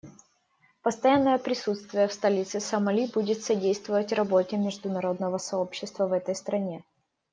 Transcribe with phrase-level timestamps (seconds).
[0.81, 6.83] Постоянное присутствие в столице Сомали будет содействовать работе международного сообщества в этой стране.